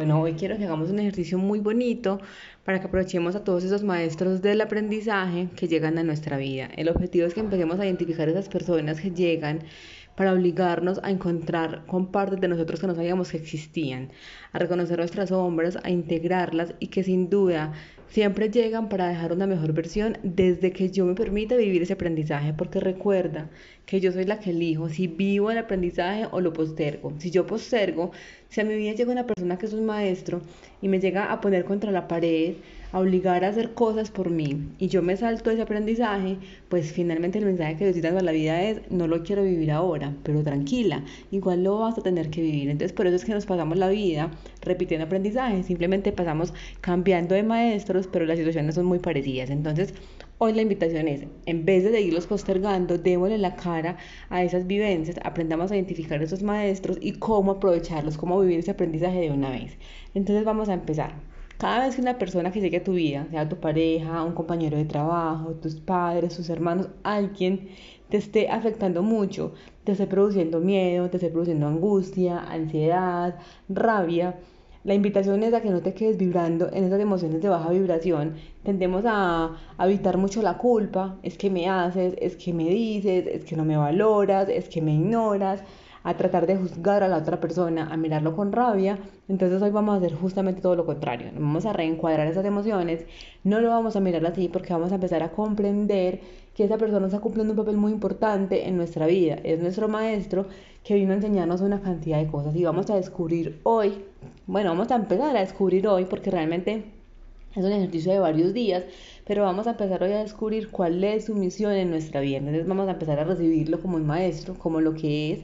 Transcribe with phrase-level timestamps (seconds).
[0.00, 2.22] Bueno, hoy quiero que hagamos un ejercicio muy bonito
[2.64, 6.70] para que aprovechemos a todos esos maestros del aprendizaje que llegan a nuestra vida.
[6.74, 9.58] El objetivo es que empecemos a identificar esas personas que llegan
[10.16, 14.10] para obligarnos a encontrar con partes de nosotros que no sabíamos que existían,
[14.52, 17.74] a reconocer nuestras sombras, a integrarlas y que sin duda
[18.10, 22.52] siempre llegan para dejar una mejor versión desde que yo me permita vivir ese aprendizaje,
[22.52, 23.48] porque recuerda
[23.86, 27.12] que yo soy la que elijo si vivo el aprendizaje o lo postergo.
[27.18, 28.12] Si yo postergo,
[28.48, 30.42] si a mi vida llega una persona que es un maestro
[30.82, 32.54] y me llega a poner contra la pared,
[32.92, 36.38] a obligar a hacer cosas por mí y yo me salto ese aprendizaje,
[36.68, 40.14] pues finalmente el mensaje que Dios a la vida es, no lo quiero vivir ahora,
[40.22, 42.70] pero tranquila, igual lo vas a tener que vivir.
[42.70, 44.30] Entonces por eso es que nos pasamos la vida
[44.62, 49.50] repitiendo aprendizaje, simplemente pasamos cambiando de maestros, pero las situaciones son muy parecidas.
[49.50, 49.94] Entonces
[50.42, 53.98] Hoy la invitación es, en vez de seguirlos postergando, démosle la cara
[54.30, 59.20] a esas vivencias, aprendamos a identificar esos maestros y cómo aprovecharlos, cómo vivir ese aprendizaje
[59.20, 59.76] de una vez.
[60.14, 61.12] Entonces vamos a empezar.
[61.58, 64.78] Cada vez que una persona que llegue a tu vida, sea tu pareja, un compañero
[64.78, 67.68] de trabajo, tus padres, tus hermanos, alguien
[68.08, 69.52] te esté afectando mucho,
[69.90, 73.34] te esté produciendo miedo, te esté produciendo angustia, ansiedad,
[73.68, 74.36] rabia,
[74.84, 78.36] la invitación es a que no te quedes vibrando en esas emociones de baja vibración.
[78.62, 81.18] Tendemos a, a, evitar mucho la culpa.
[81.22, 84.80] Es que me haces, es que me dices, es que no me valoras, es que
[84.80, 85.62] me ignoras
[86.02, 88.98] a tratar de juzgar a la otra persona, a mirarlo con rabia.
[89.28, 91.28] Entonces hoy vamos a hacer justamente todo lo contrario.
[91.34, 93.04] Vamos a reencuadrar esas emociones.
[93.44, 96.20] No lo vamos a mirar así porque vamos a empezar a comprender
[96.54, 99.38] que esa persona está cumpliendo un papel muy importante en nuestra vida.
[99.44, 100.46] Es nuestro maestro
[100.84, 104.04] que vino a enseñarnos una cantidad de cosas y vamos a descubrir hoy,
[104.46, 106.84] bueno, vamos a empezar a descubrir hoy porque realmente
[107.54, 108.84] es un ejercicio de varios días,
[109.26, 112.38] pero vamos a empezar hoy a descubrir cuál es su misión en nuestra vida.
[112.38, 115.40] Entonces vamos a empezar a recibirlo como un maestro, como lo que es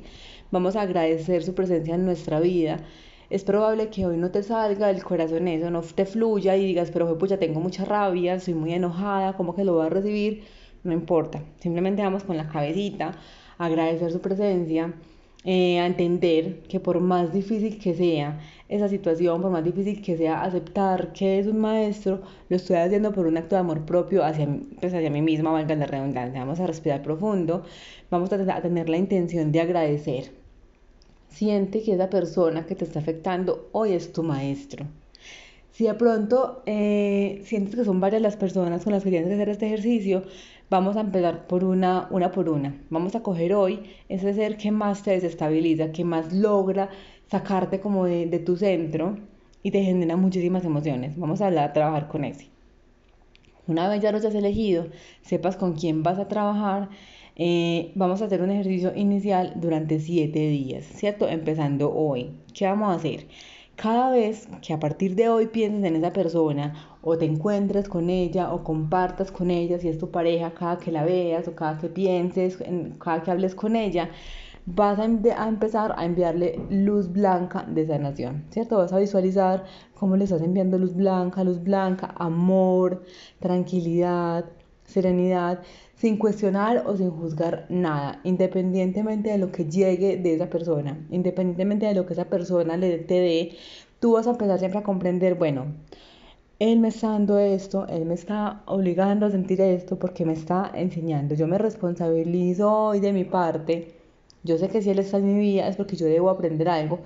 [0.51, 2.79] vamos a agradecer su presencia en nuestra vida.
[3.31, 6.91] Es probable que hoy no te salga del corazón eso, no te fluya y digas,
[6.93, 10.45] pero pues ya tengo mucha rabia, soy muy enojada, ¿cómo que lo voy a recibir?
[10.85, 13.13] No importa, simplemente vamos con la cabecita,
[13.59, 14.95] agradecer su presencia,
[15.49, 20.17] eh, a entender que por más difícil que sea esa situación, por más difícil que
[20.17, 24.25] sea aceptar que es un maestro, lo estoy haciendo por un acto de amor propio
[24.25, 24.49] hacia,
[24.81, 26.41] pues hacia mí misma, valga la redundancia.
[26.41, 27.63] Vamos a respirar profundo,
[28.11, 30.33] vamos a tener la intención de agradecer.
[31.29, 34.85] Siente que esa persona que te está afectando hoy es tu maestro.
[35.71, 39.35] Si de pronto eh, sientes que son varias las personas con las que tienes que
[39.35, 40.23] hacer este ejercicio,
[40.71, 42.81] vamos a empezar por una, una por una.
[42.91, 46.91] Vamos a coger hoy ese ser que más te desestabiliza, que más logra
[47.31, 49.17] sacarte como de, de tu centro
[49.63, 51.19] y te genera muchísimas emociones.
[51.19, 52.49] Vamos a, hablar, a trabajar con ese.
[53.67, 54.87] Una vez ya lo hayas elegido,
[55.23, 56.89] sepas con quién vas a trabajar,
[57.35, 61.29] eh, vamos a hacer un ejercicio inicial durante 7 días, ¿cierto?
[61.29, 62.31] Empezando hoy.
[62.55, 63.27] ¿Qué vamos a hacer?
[63.77, 68.09] Cada vez que a partir de hoy pienses en esa persona o te encuentres con
[68.09, 71.79] ella o compartas con ella, si es tu pareja, cada que la veas o cada
[71.79, 72.59] que pienses,
[72.99, 74.09] cada que hables con ella,
[74.65, 78.79] vas a, empezar a enviarle luz blanca de sanación, ¿cierto?
[78.79, 83.03] Vas a visualizar cómo le estás enviando luz blanca, luz blanca, amor,
[83.41, 84.47] tranquilidad,
[84.87, 85.61] serenidad,
[85.97, 91.87] sin cuestionar o sin juzgar nada, independientemente de lo que llegue de esa persona, independientemente
[91.87, 93.57] de lo que esa persona le te dé,
[94.01, 95.67] tú vas a empezar siempre a comprender, bueno,
[96.59, 100.71] él me está dando esto, él me está obligando a sentir esto porque me está
[100.75, 101.35] enseñando.
[101.35, 103.97] Yo me responsabilizo hoy de mi parte
[104.47, 107.01] yo sé que si Él está en mi vida es porque yo debo aprender algo.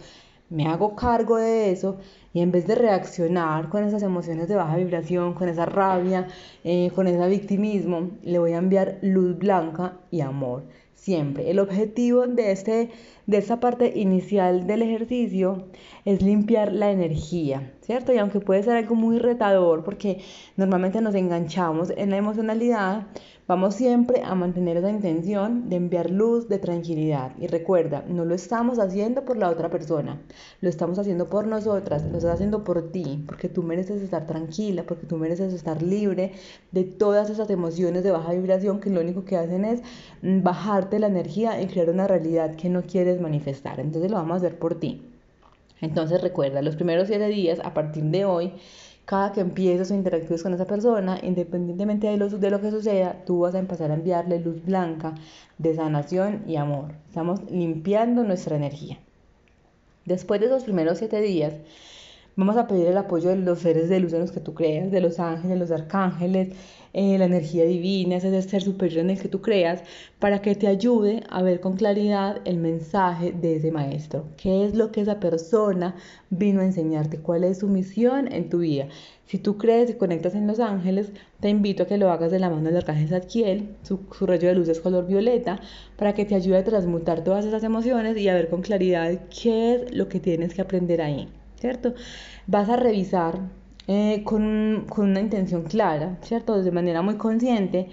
[0.51, 1.99] Me hago cargo de eso
[2.35, 6.27] y en vez de reaccionar con esas emociones de baja vibración, con esa rabia,
[6.65, 10.65] eh, con ese victimismo, le voy a enviar luz blanca y amor.
[10.95, 11.51] Siempre.
[11.51, 12.91] El objetivo de, este,
[13.27, 15.69] de esta parte inicial del ejercicio
[16.05, 18.13] es limpiar la energía, ¿cierto?
[18.13, 20.19] Y aunque puede ser algo muy retador porque
[20.57, 23.07] normalmente nos enganchamos en la emocionalidad,
[23.49, 27.33] Vamos siempre a mantener esa intención de enviar luz, de tranquilidad.
[27.39, 30.21] Y recuerda, no lo estamos haciendo por la otra persona,
[30.61, 34.85] lo estamos haciendo por nosotras, lo estás haciendo por ti, porque tú mereces estar tranquila,
[34.87, 36.33] porque tú mereces estar libre
[36.71, 39.83] de todas esas emociones de baja vibración que lo único que hacen es
[40.23, 43.81] mm, bajarte la energía y crear una realidad que no quieres manifestar.
[43.81, 45.03] Entonces lo vamos a hacer por ti.
[45.81, 48.53] Entonces recuerda, los primeros siete días, a partir de hoy,
[49.05, 53.23] cada que empieces o interactúes con esa persona, independientemente de lo, de lo que suceda,
[53.27, 55.15] tú vas a empezar a enviarle luz blanca
[55.59, 56.93] de sanación y amor.
[57.09, 58.99] Estamos limpiando nuestra energía.
[60.05, 61.55] Después de esos primeros siete días,
[62.37, 64.91] Vamos a pedir el apoyo de los seres de luz en los que tú creas,
[64.91, 66.49] de los ángeles, los arcángeles,
[66.93, 69.83] eh, la energía divina, ese ser superior en el que tú creas,
[70.19, 74.27] para que te ayude a ver con claridad el mensaje de ese maestro.
[74.37, 75.95] ¿Qué es lo que esa persona
[76.31, 77.19] vino a enseñarte?
[77.19, 78.89] ¿Cuál es su misión en tu vida?
[79.27, 82.41] Si tú crees y conectas en los ángeles, te invito a que lo hagas de
[82.41, 85.61] la mano del arcángel Zadkiel, su, su rayo de luz es color violeta,
[85.97, 89.75] para que te ayude a transmutar todas esas emociones y a ver con claridad qué
[89.75, 91.29] es lo que tienes que aprender ahí,
[91.61, 91.95] ¿cierto?
[92.49, 93.39] Vas a revisar
[93.87, 96.63] eh, con, con, una intención clara, ¿cierto?
[96.63, 97.89] De manera muy consciente.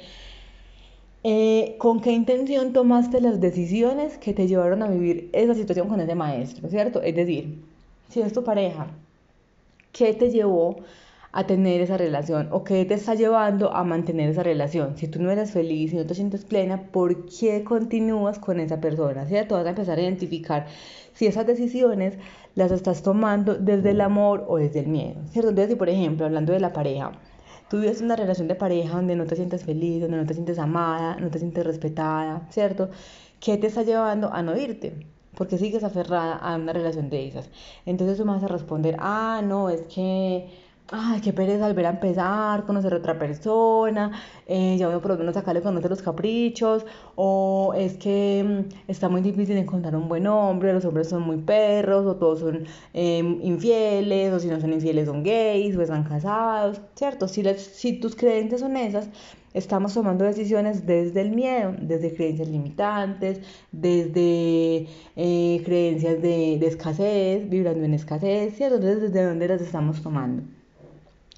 [1.24, 6.00] Eh, ¿Con qué intención tomaste las decisiones que te llevaron a vivir esa situación con
[6.00, 7.02] ese maestro, ¿cierto?
[7.02, 7.64] Es decir,
[8.10, 8.88] si es tu pareja,
[9.92, 10.78] ¿qué te llevó
[11.38, 14.98] a tener esa relación o qué te está llevando a mantener esa relación.
[14.98, 18.82] Si tú no eres feliz, y no te sientes plena, ¿por qué continúas con esa
[18.82, 19.26] persona?
[19.28, 19.56] ¿Cierto?
[19.56, 20.66] Vas a empezar a identificar
[21.14, 22.16] si esas decisiones
[22.58, 25.50] las estás tomando desde el amor o desde el miedo, ¿cierto?
[25.50, 27.12] Entonces, si por ejemplo, hablando de la pareja,
[27.70, 30.58] tú vives una relación de pareja donde no te sientes feliz, donde no te sientes
[30.58, 32.90] amada, no te sientes respetada, ¿cierto?
[33.40, 35.06] ¿Qué te está llevando a no irte?
[35.36, 37.48] Porque sigues aferrada a una relación de esas.
[37.86, 40.50] Entonces tú me vas a responder, ah, no, es que
[40.90, 44.12] ay, qué pereza volver a empezar, conocer a otra persona,
[44.48, 46.86] eh, ya voy por lo menos sacarle conocer los caprichos,
[47.16, 51.38] o es que mm, está muy difícil encontrar un buen hombre, los hombres son muy
[51.38, 56.04] perros, o todos son em, infieles, o si no son infieles son gays, o están
[56.06, 57.28] casados, ¿cierto?
[57.28, 59.10] Si, si tus creencias son esas,
[59.54, 63.42] estamos tomando decisiones desde el miedo, desde creencias limitantes,
[63.72, 68.76] desde eh, creencias de, de escasez, vibrando en escasez, ¿cierto?
[68.78, 70.57] Entonces, ¿desde dónde las estamos tomando?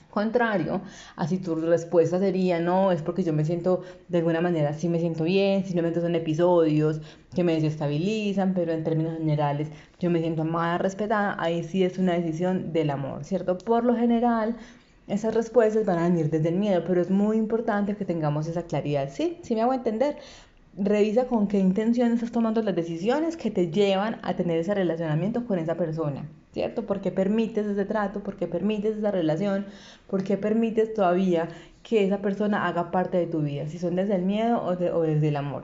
[0.09, 0.81] Contrario,
[1.15, 4.99] así tu respuesta sería, no, es porque yo me siento de alguna manera, sí me
[4.99, 7.01] siento bien, simplemente son episodios
[7.35, 9.69] que me desestabilizan, pero en términos generales
[9.99, 13.57] yo me siento amada, respetada, ahí sí es una decisión del amor, ¿cierto?
[13.57, 14.55] Por lo general,
[15.07, 18.63] esas respuestas van a venir desde el miedo, pero es muy importante que tengamos esa
[18.63, 19.39] claridad, ¿sí?
[19.41, 20.17] Sí me hago entender.
[20.77, 25.45] Revisa con qué intención estás tomando las decisiones que te llevan a tener ese relacionamiento
[25.45, 26.29] con esa persona.
[26.53, 26.85] ¿Cierto?
[26.85, 28.21] ¿Por qué permites ese trato?
[28.21, 29.65] ¿Por qué permites esa relación?
[30.09, 31.49] ¿Por qué permites todavía
[31.83, 33.67] que esa persona haga parte de tu vida?
[33.67, 35.63] Si son desde el miedo o, desde el amor.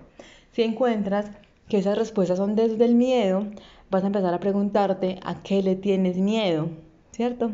[0.51, 1.31] Si encuentras
[1.69, 3.47] que esas respuestas son desde el miedo,
[3.89, 6.69] vas a empezar a preguntarte a qué le tienes miedo,
[7.11, 7.51] ¿cierto?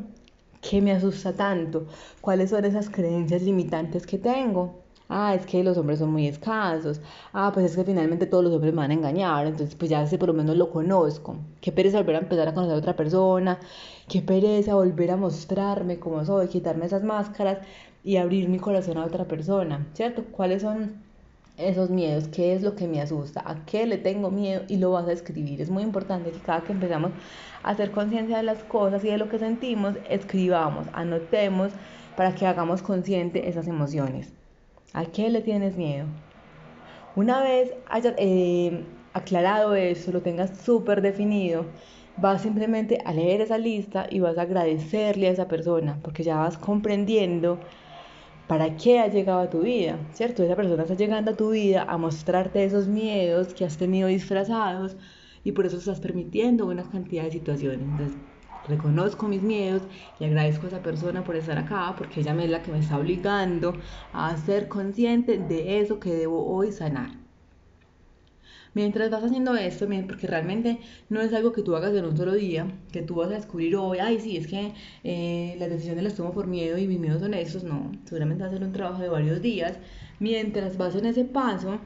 [0.61, 1.87] ¿Qué me asusta tanto?
[2.21, 4.80] ¿Cuáles son esas creencias limitantes que tengo?
[5.11, 7.01] Ah, es que los hombres son muy escasos,
[7.33, 10.05] ah, pues es que finalmente todos los hombres me van a engañar, entonces pues ya
[10.07, 12.95] sé por lo menos lo conozco, qué pereza volver a empezar a conocer a otra
[12.95, 13.59] persona,
[14.07, 17.59] qué pereza volver a mostrarme como soy, quitarme esas máscaras
[18.03, 20.23] y abrir mi corazón a otra persona, ¿cierto?
[20.31, 21.03] ¿Cuáles son
[21.57, 22.27] esos miedos?
[22.27, 23.43] ¿Qué es lo que me asusta?
[23.45, 24.63] ¿A qué le tengo miedo?
[24.67, 25.61] Y lo vas a escribir.
[25.61, 27.11] Es muy importante que cada que empezamos
[27.63, 31.71] a hacer conciencia de las cosas y de lo que sentimos, escribamos, anotemos
[32.15, 34.40] para que hagamos consciente esas emociones.
[34.93, 36.05] ¿A qué le tienes miedo?
[37.15, 41.65] Una vez hayas eh, aclarado eso, lo tengas súper definido,
[42.17, 46.37] vas simplemente a leer esa lista y vas a agradecerle a esa persona, porque ya
[46.37, 47.59] vas comprendiendo
[48.47, 50.43] para qué ha llegado a tu vida, ¿cierto?
[50.43, 54.97] Esa persona está llegando a tu vida a mostrarte esos miedos que has tenido disfrazados
[55.43, 57.87] y por eso estás permitiendo una cantidad de situaciones.
[57.87, 58.17] Entonces,
[58.67, 59.83] reconozco mis miedos
[60.19, 62.97] y agradezco a esa persona por estar acá, porque ella es la que me está
[62.97, 63.73] obligando
[64.13, 67.21] a ser consciente de eso que debo hoy sanar.
[68.73, 70.79] Mientras vas haciendo esto, porque realmente
[71.09, 73.75] no es algo que tú hagas en un solo día, que tú vas a descubrir
[73.75, 74.73] hoy, ay, sí, es que
[75.03, 78.49] eh, las decisiones las tomo por miedo y mis miedos son estos, no, seguramente va
[78.49, 79.77] a ser un trabajo de varios días.
[80.19, 81.79] Mientras vas en ese paso,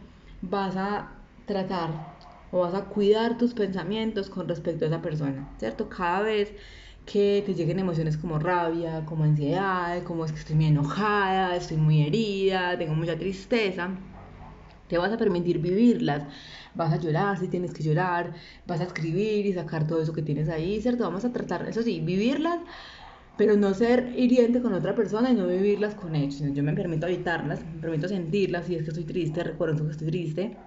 [0.44, 1.12] vas a
[1.48, 2.15] tratar
[2.56, 5.90] o vas a cuidar tus pensamientos con respecto a esa persona, ¿cierto?
[5.90, 6.54] Cada vez
[7.06, 11.76] que te lleguen emociones como rabia, como ansiedad, como es que estoy muy enojada, estoy
[11.76, 13.90] muy herida, tengo mucha tristeza,
[14.88, 16.24] te vas a permitir vivirlas.
[16.76, 18.34] Vas a llorar si tienes que llorar,
[18.66, 21.04] vas a escribir y sacar todo eso que tienes ahí, ¿cierto?
[21.04, 22.60] Vamos a tratar, eso sí, vivirlas,
[23.38, 26.42] pero no ser hiriente con otra persona y no vivirlas con ellos.
[26.54, 30.08] Yo me permito evitarlas, me permito sentirlas, si es que estoy triste, recuerdo que estoy
[30.08, 30.58] triste,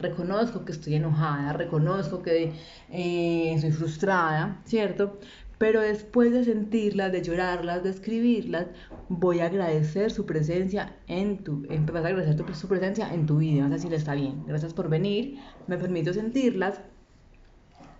[0.00, 2.52] reconozco que estoy enojada, reconozco que
[2.90, 5.18] eh, soy frustrada, ¿cierto?
[5.58, 8.68] Pero después de sentirlas, de llorarlas, de escribirlas,
[9.10, 13.38] voy a agradecer su presencia en tu, vas a agradecer tu, su presencia en tu
[13.38, 16.80] vida, vas a decirle está bien, gracias por venir, me permito sentirlas.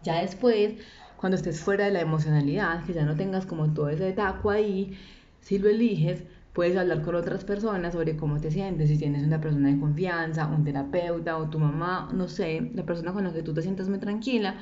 [0.03, 0.75] Ya después,
[1.19, 4.97] cuando estés fuera de la emocionalidad, que ya no tengas como todo ese taco ahí,
[5.43, 9.41] si lo eliges, Puedes hablar con otras personas sobre cómo te sientes, si tienes una
[9.41, 13.43] persona de confianza, un terapeuta o tu mamá, no sé, la persona con la que
[13.43, 14.57] tú te sientas muy tranquila.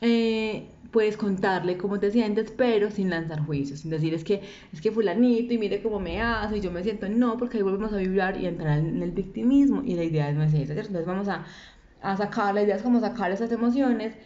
[0.00, 4.42] eh, puedes contarle cómo te sientes, pero sin lanzar juicios, sin decir es que
[4.72, 7.62] es que fulanito y mire cómo me hace y yo me siento, no, porque ahí
[7.64, 11.06] volvemos a vibrar y entrar en el victimismo y la idea no es esa, Entonces
[11.06, 11.44] vamos a,
[12.00, 14.16] a sacar, la idea es como sacar esas emociones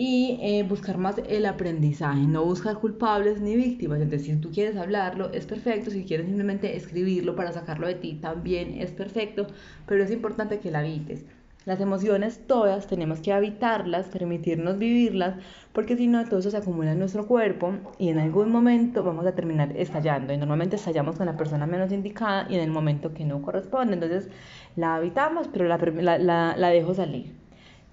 [0.00, 4.00] y eh, buscar más el aprendizaje, no buscar culpables ni víctimas.
[4.00, 5.90] Entonces, si tú quieres hablarlo, es perfecto.
[5.90, 9.48] Si quieres simplemente escribirlo para sacarlo de ti, también es perfecto.
[9.86, 11.24] Pero es importante que la habites.
[11.64, 15.34] Las emociones todas tenemos que habitarlas, permitirnos vivirlas,
[15.72, 19.26] porque si no, todo eso se acumula en nuestro cuerpo y en algún momento vamos
[19.26, 20.32] a terminar estallando.
[20.32, 23.94] Y normalmente estallamos con la persona menos indicada y en el momento que no corresponde.
[23.94, 24.28] Entonces,
[24.76, 25.76] la habitamos, pero la,
[26.18, 27.47] la, la dejo salir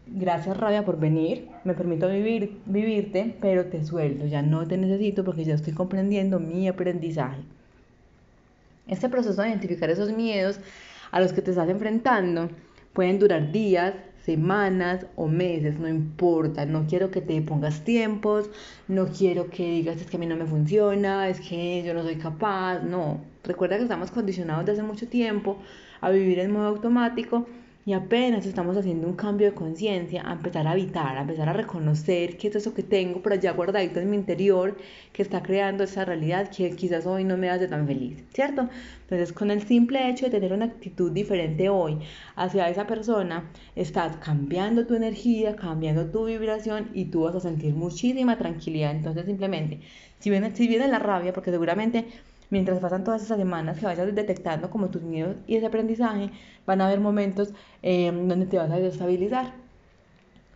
[0.08, 5.24] gracias rabia por venir, me permito vivir, vivirte, pero te suelto, ya no te necesito
[5.24, 7.42] porque ya estoy comprendiendo mi aprendizaje.
[8.88, 10.60] Este proceso de identificar esos miedos
[11.12, 12.50] a los que te estás enfrentando
[12.94, 18.50] pueden durar días, semanas o meses, no importa, no quiero que te pongas tiempos,
[18.88, 22.04] no quiero que digas es que a mí no me funciona, es que yo no
[22.04, 25.58] soy capaz, no, recuerda que estamos condicionados desde hace mucho tiempo
[26.02, 27.48] a vivir en modo automático
[27.86, 31.54] y apenas estamos haciendo un cambio de conciencia, a empezar a habitar, a empezar a
[31.54, 34.76] reconocer qué es eso que tengo por allá guardadito en mi interior,
[35.14, 38.68] que está creando esa realidad que quizás hoy no me hace tan feliz, ¿cierto?
[39.02, 42.00] Entonces, con el simple hecho de tener una actitud diferente hoy
[42.36, 47.76] hacia esa persona, estás cambiando tu energía, cambiando tu vibración y tú vas a sentir
[47.76, 48.96] muchísima tranquilidad.
[48.96, 49.82] Entonces, simplemente,
[50.20, 52.06] si viene, si viene la rabia, porque seguramente
[52.50, 56.32] Mientras pasan todas esas semanas que vayas detectando como tus miedos y ese aprendizaje,
[56.66, 59.54] van a haber momentos eh, donde te vas a desestabilizar.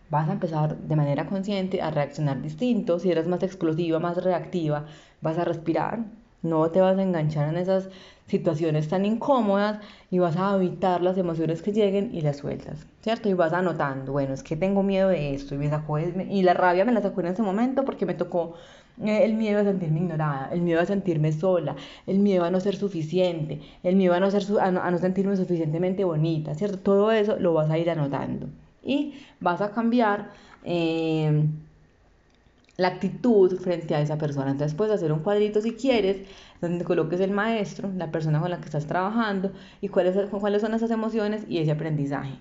[0.08, 2.98] Vas a empezar de manera consciente a reaccionar distinto.
[2.98, 4.86] Si eres más explosiva, más reactiva,
[5.20, 6.00] vas a respirar.
[6.42, 7.90] No te vas a enganchar en esas
[8.26, 9.80] situaciones tan incómodas
[10.10, 13.28] y vas a evitar las emociones que lleguen y las sueltas, ¿cierto?
[13.28, 16.54] Y vas anotando, bueno, es que tengo miedo de esto y me sacó, y la
[16.54, 18.54] rabia me la sacó en ese momento porque me tocó
[19.02, 21.76] el miedo a sentirme ignorada, el miedo a sentirme sola,
[22.06, 26.04] el miedo a no ser suficiente, el miedo a no, ser, a no, sentirme suficientemente
[26.04, 26.78] bonita, ¿cierto?
[26.78, 28.48] Todo eso lo vas a ir anotando
[28.82, 30.30] y vas a cambiar
[30.64, 31.44] eh,
[32.76, 34.50] la actitud frente a esa persona.
[34.50, 36.26] Entonces puedes hacer un cuadrito si quieres,
[36.60, 40.74] donde coloques el maestro, la persona con la que estás trabajando y cuáles, cuáles son
[40.74, 42.38] esas emociones y ese aprendizaje.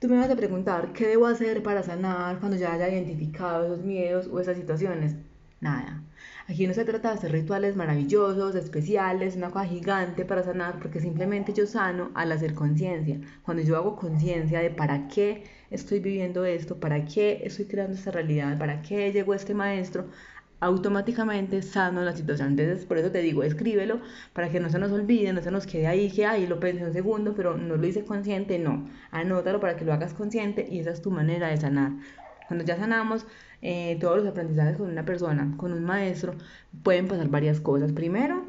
[0.00, 3.84] Tú me vas a preguntar, ¿qué debo hacer para sanar cuando ya haya identificado esos
[3.84, 5.16] miedos o esas situaciones?
[5.64, 6.02] Nada.
[6.46, 11.00] Aquí no se trata de hacer rituales maravillosos, especiales, una cosa gigante para sanar, porque
[11.00, 13.18] simplemente yo sano al hacer conciencia.
[13.44, 18.10] Cuando yo hago conciencia de para qué estoy viviendo esto, para qué estoy creando esta
[18.10, 20.06] realidad, para qué llegó este maestro,
[20.60, 22.50] automáticamente sano la situación.
[22.50, 24.00] Entonces, por eso te digo, escríbelo
[24.34, 26.84] para que no se nos olvide, no se nos quede ahí que, ahí lo pensé
[26.84, 28.88] un segundo, pero no lo hice consciente, no.
[29.10, 31.92] Anótalo para que lo hagas consciente y esa es tu manera de sanar.
[32.48, 33.26] Cuando ya sanamos,
[33.62, 36.34] eh, todos los aprendizajes con una persona, con un maestro,
[36.82, 37.92] pueden pasar varias cosas.
[37.92, 38.44] Primero,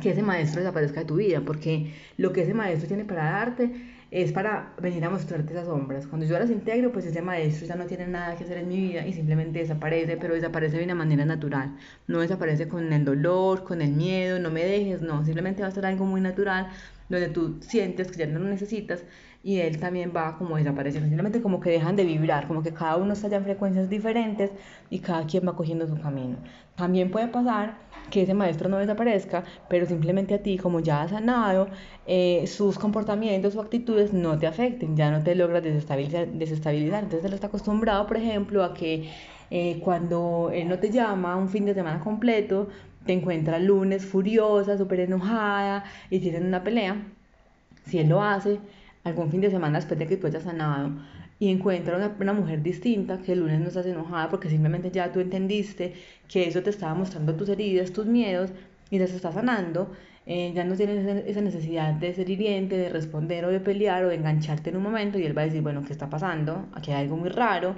[0.00, 3.70] que ese maestro desaparezca de tu vida, porque lo que ese maestro tiene para darte
[4.10, 6.06] es para venir a mostrarte esas sombras.
[6.06, 8.76] Cuando yo las integro, pues ese maestro ya no tiene nada que hacer en mi
[8.76, 11.76] vida y simplemente desaparece, pero desaparece de una manera natural.
[12.06, 15.72] No desaparece con el dolor, con el miedo, no me dejes, no, simplemente va a
[15.72, 16.68] ser algo muy natural
[17.08, 19.04] donde tú sientes que ya no lo necesitas
[19.42, 22.96] y él también va como desapareciendo, simplemente como que dejan de vibrar, como que cada
[22.96, 24.50] uno está ya en frecuencias diferentes
[24.90, 26.36] y cada quien va cogiendo su camino.
[26.74, 27.76] También puede pasar
[28.10, 31.68] que ese maestro no desaparezca, pero simplemente a ti, como ya has sanado,
[32.06, 36.28] eh, sus comportamientos o actitudes no te afecten, ya no te logras desestabilizar.
[36.28, 37.04] desestabilizar.
[37.04, 39.10] Entonces él está acostumbrado, por ejemplo, a que
[39.50, 42.68] eh, cuando él no te llama un fin de semana completo,
[43.06, 46.96] te encuentra lunes furiosa, súper enojada y tienen una pelea.
[47.86, 48.60] Si él lo hace,
[49.08, 50.90] algún fin de semana después de que tú hayas sanado
[51.40, 55.12] y encuentra una, una, mujer distinta que el lunes no estás enojada porque simplemente ya
[55.12, 55.94] tú entendiste
[56.28, 58.50] que eso te estaba mostrando tus heridas, tus miedos
[58.90, 59.92] y las estás sanando,
[60.26, 64.08] eh, ya no tienes esa necesidad de ser hiriente, de responder o de pelear o
[64.08, 66.66] de engancharte en un momento y él va a decir, bueno, ¿qué está pasando?
[66.74, 67.76] Aquí hay algo muy raro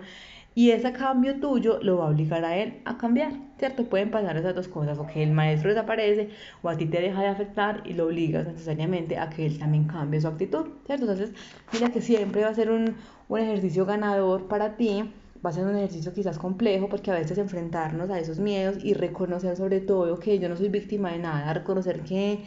[0.54, 3.85] y ese cambio tuyo lo va a obligar a él a cambiar, ¿cierto?
[3.85, 6.30] Pueden pasar esas dos cosas, o que el maestro desaparece
[6.62, 9.85] o a ti te deja de afectar y lo obligas necesariamente a que él también
[9.85, 11.04] cambie su actitud, ¿cierto?
[11.04, 11.33] Entonces,
[11.73, 12.97] mira que siempre va a ser un,
[13.28, 15.12] un ejercicio ganador para ti,
[15.45, 18.95] va a ser un ejercicio quizás complejo porque a veces enfrentarnos a esos miedos y
[18.95, 22.45] reconocer sobre todo que yo no soy víctima de nada, reconocer que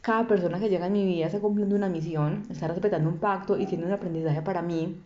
[0.00, 3.58] cada persona que llega en mi vida está cumpliendo una misión, está respetando un pacto
[3.58, 5.02] y tiene un aprendizaje para mí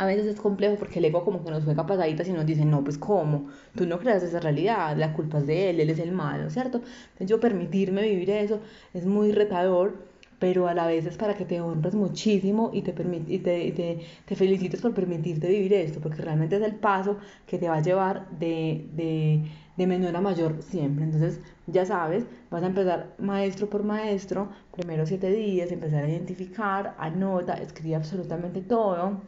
[0.00, 2.64] a veces es complejo porque el ego como que nos juega pasaditas y nos dice,
[2.64, 5.98] no, pues cómo, tú no creas esa realidad, la culpa es de él, él es
[5.98, 6.78] el malo, ¿cierto?
[6.78, 8.60] Entonces yo permitirme vivir eso
[8.94, 10.06] es muy retador,
[10.38, 12.94] pero a la vez es para que te honres muchísimo y te,
[13.28, 17.68] y te, te, felicites por permitirte vivir esto, porque realmente es el paso que te
[17.68, 19.44] va a llevar de, de,
[19.76, 21.04] de menor a mayor siempre.
[21.04, 26.94] Entonces, ya sabes, vas a empezar maestro por maestro, primero siete días, empezar a identificar,
[26.98, 29.20] anota, escribe absolutamente todo.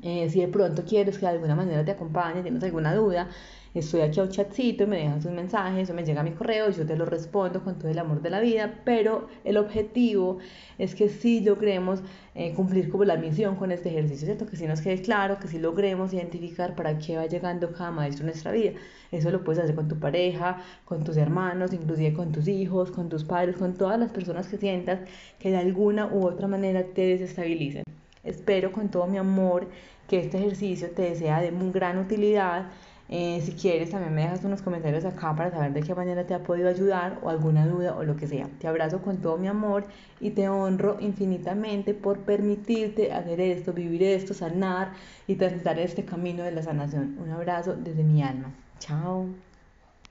[0.00, 3.28] Eh, si de pronto quieres que de alguna manera te acompañe, tienes alguna duda,
[3.74, 6.86] estoy aquí a un chatcito me dejas un mensaje, eso me llega mi correo yo
[6.86, 10.38] te lo respondo con todo el amor de la vida, pero el objetivo
[10.78, 12.00] es que sí logremos
[12.34, 14.46] eh, cumplir como la misión con este ejercicio, ¿cierto?
[14.46, 18.22] Que sí nos quede claro, que sí logremos identificar para qué va llegando cada maestro
[18.22, 18.72] en nuestra vida.
[19.10, 23.08] Eso lo puedes hacer con tu pareja, con tus hermanos, inclusive con tus hijos, con
[23.08, 25.00] tus padres, con todas las personas que sientas
[25.38, 27.84] que de alguna u otra manera te desestabilicen.
[28.24, 29.68] Espero con todo mi amor
[30.08, 32.66] que este ejercicio te sea de muy gran utilidad
[33.14, 36.32] eh, si quieres, también me dejas unos comentarios acá para saber de qué manera te
[36.32, 38.48] ha podido ayudar o alguna duda o lo que sea.
[38.58, 39.84] Te abrazo con todo mi amor
[40.18, 44.92] y te honro infinitamente por permitirte hacer esto, vivir esto, sanar
[45.26, 47.18] y transitar este camino de la sanación.
[47.22, 48.50] Un abrazo desde mi alma.
[48.78, 49.26] Chao.